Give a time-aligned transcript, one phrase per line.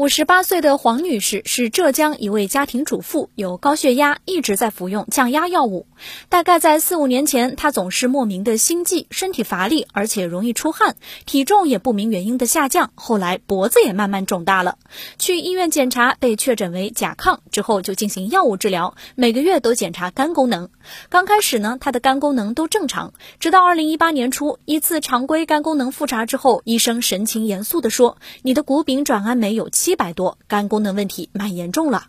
[0.00, 5.84] 五十八岁的黄女士是浙江一位家庭主妇，有高血压，一直在服用降压药物。
[6.30, 10.96] 大概在四五年前，她总是莫名的心悸，身体乏力，而且容易出汗，
[11.26, 12.92] 体重也不明原因的下降。
[12.94, 14.78] 后来脖子也慢慢肿大了，
[15.18, 20.70] 去医院检查，被确诊为甲亢，之后就进行药物治疗，每个月都检查肝功能。
[21.10, 32.04] 刚开始呢，她的肝功能都正常，直到二零一八年初一次常规肝功能复查之后，医生神情严肃地说：“你的谷丙转氨酶有七。”一百多，肝功能问题蛮严重了。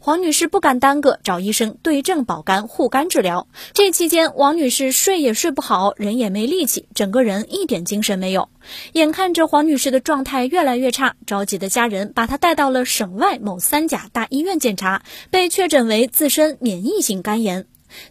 [0.00, 3.48] 黄女士不敢耽搁，找医生对症保肝护肝治疗。
[3.72, 8.50] 这期间，王女士睡也睡不好，人也没力气，整个人一点精神没有。
[8.92, 17.64] 眼看着黄女士的状态越来越差，着急的家人把她带到了省外某三甲大医院检查，被确诊为自身免疫性肝炎。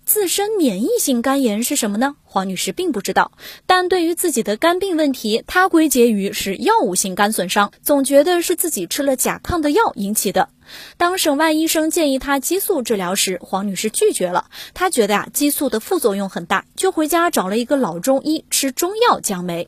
[0.05, 2.15] 自身免疫性肝炎是什么呢？
[2.23, 3.31] 黄女士并不知道，
[3.65, 10.49] 但对于自己的肝病问题，她归结于是药物性肝损伤，总觉得是自己吃了甲亢的药引起的。
[10.97, 14.45] 当省外医生建议她激素治疗时，黄女士拒绝了。
[14.73, 19.67] 她觉得呀，激素的副作用很大，就回家找了一个老中医吃中药降酶。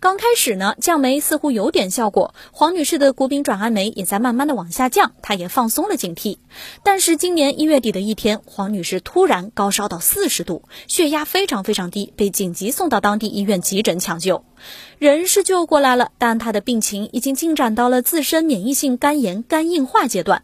[0.00, 6.38] 刚开始呢，降酶似乎有点效果，黄女士的谷丙转氨酶也在慢慢的往下降，她也放松了警惕。
[6.82, 14.44] 但是今年一月底的一天，黄女士突然高烧到四十度，血压非常非常低，被紧急送到当地医院急诊抢救。
[14.98, 20.42] 人是救过来了，但她的病情已经进展到了自身免疫性肝炎肝硬化阶段。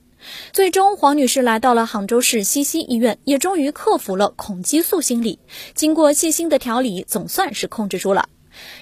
[0.53, 5.39] 最终，黄女士来到了杭州市西溪医院，也终于克服了恐激素心理。
[5.75, 8.27] 经过细心的调理，总算是控制住了。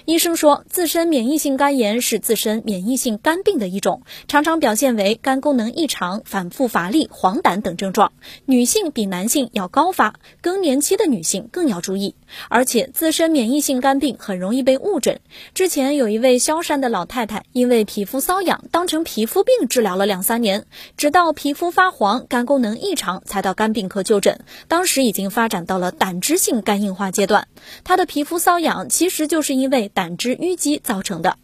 [0.05, 8.11] 医生说，自身免疫性肝炎是自身免疫性肝病的一种，常常表现为肝功能异常、反复乏力、黄疸等症状。
[8.45, 12.15] 女性比男性要高发，更年期的女性更要注意。
[12.49, 15.19] 而且，自身免疫性肝病很容易被误诊。
[15.53, 20.65] 之前有一位萧山的老太太，因为皮肤瘙痒，当成皮肤病治疗了两三年，
[20.97, 24.39] 直到皮肤发黄、肝功能异常，才到肝病科就诊。
[24.67, 27.47] 当时已经发展到了胆汁性肝硬化阶段。
[27.83, 31.37] 她的皮肤瘙痒其实就是因因为胆汁淤积造成的。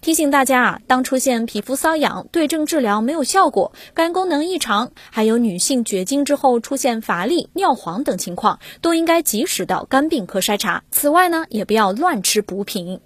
[0.00, 10.82] 提醒大家啊，当出现皮肤瘙痒、对症治疗没有效果、肝功能异常，还有女性绝经之后出现乏力、尿黄等情况，都应该及时到肝病科筛查。
[10.90, 13.00] 此外呢，也不要乱吃补品。